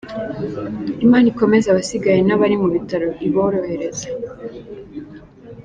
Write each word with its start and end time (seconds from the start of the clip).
Imana 1.05 1.25
ikomeze 1.33 1.67
abasigaye 1.69 2.19
nabari 2.23 2.55
mubitaro 2.61 3.09
iborohereze. 3.27 4.05